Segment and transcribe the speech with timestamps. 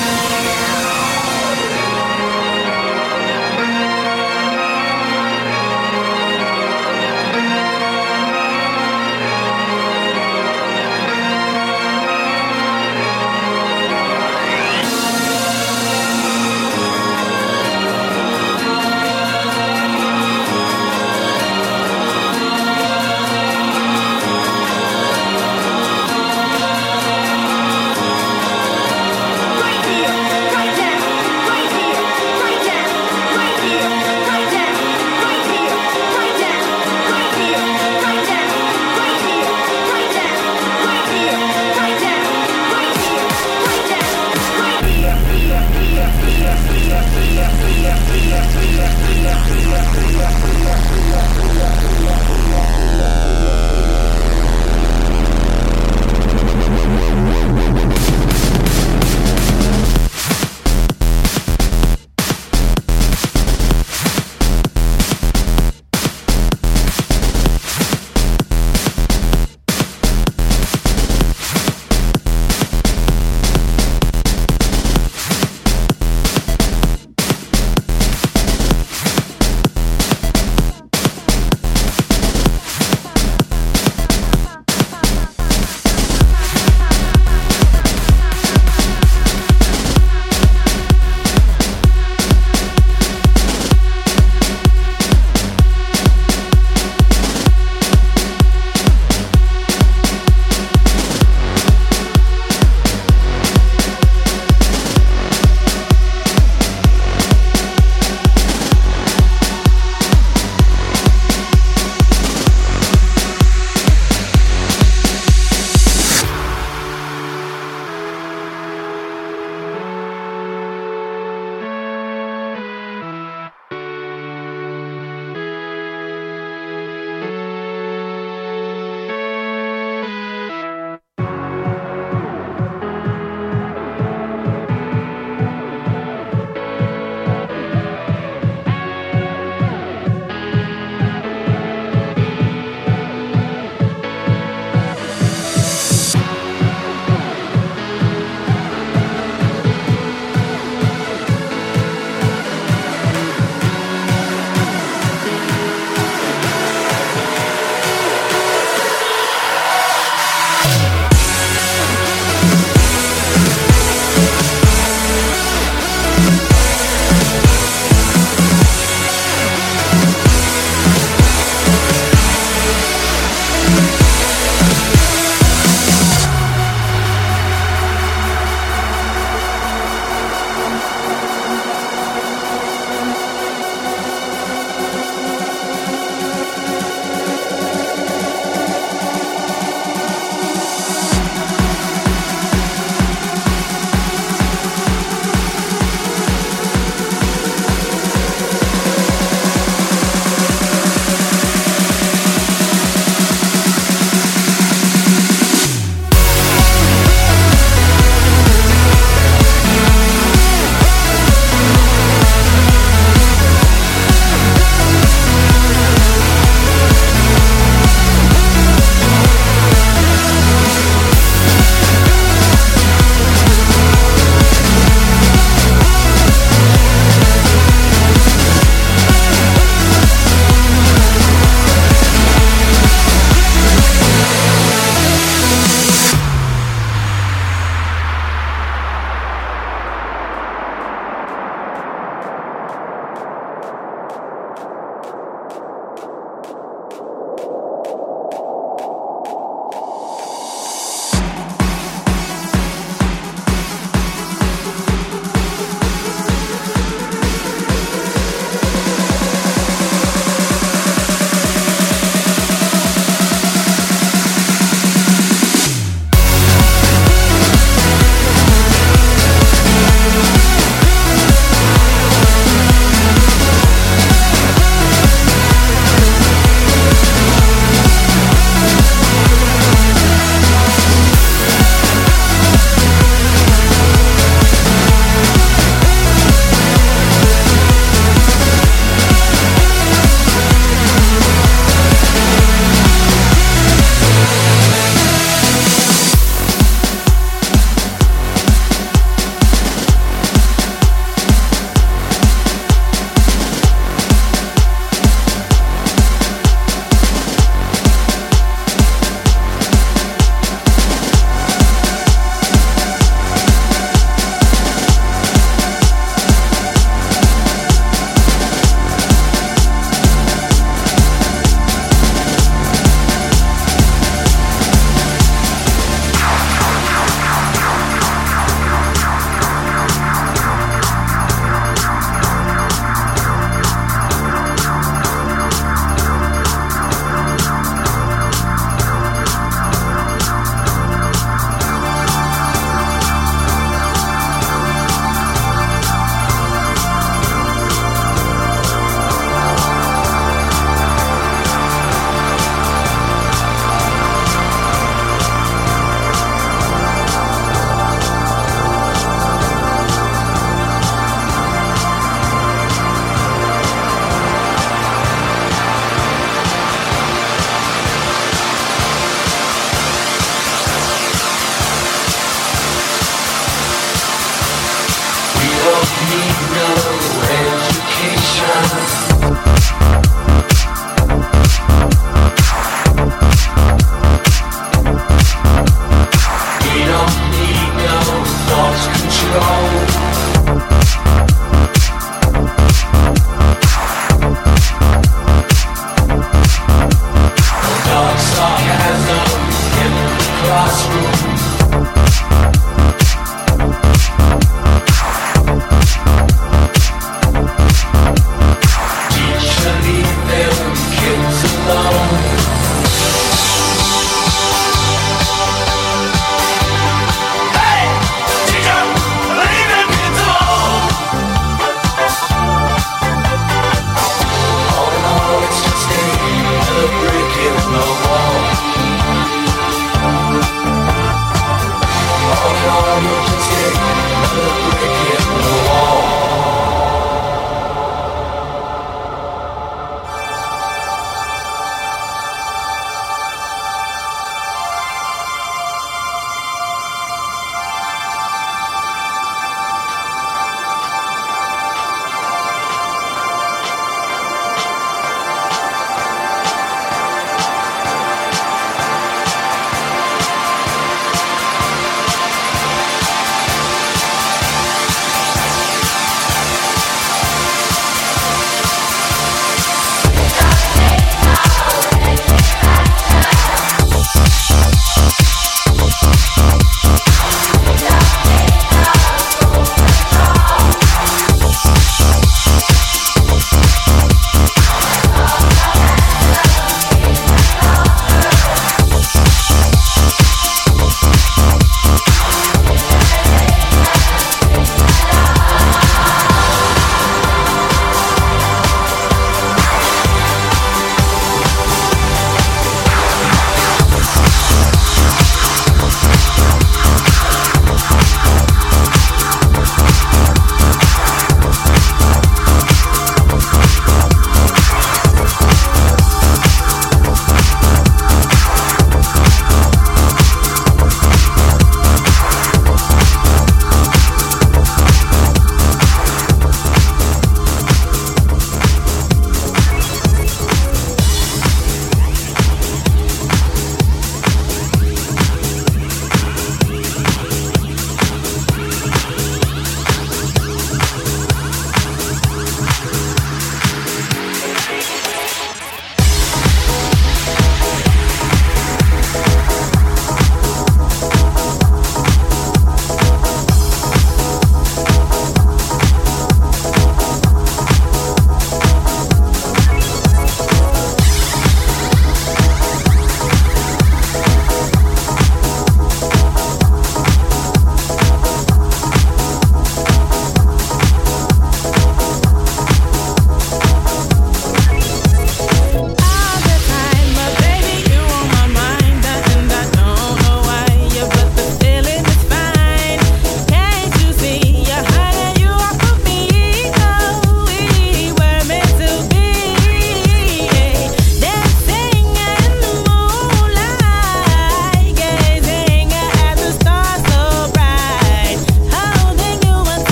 [0.00, 0.31] Bye.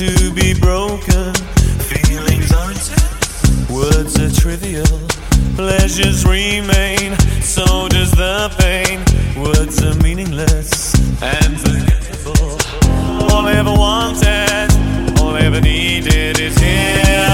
[0.00, 1.34] to be broken.
[1.84, 4.86] Feelings are intense, words are trivial.
[5.56, 9.00] Pleasures remain, so does the pain.
[9.44, 12.56] Words are meaningless and forgettable.
[13.30, 17.29] All I ever wanted, all I ever needed is here.